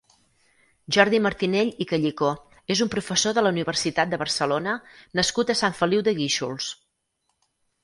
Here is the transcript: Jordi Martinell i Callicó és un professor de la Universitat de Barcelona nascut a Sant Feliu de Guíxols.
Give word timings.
Jordi 0.95 1.17
Martinell 1.25 1.69
i 1.85 1.85
Callicó 1.91 2.31
és 2.77 2.81
un 2.87 2.91
professor 2.95 3.37
de 3.39 3.45
la 3.49 3.53
Universitat 3.57 4.15
de 4.15 4.21
Barcelona 4.23 4.75
nascut 5.21 5.55
a 5.55 5.59
Sant 5.63 5.79
Feliu 5.83 6.05
de 6.11 6.19
Guíxols. 6.23 6.75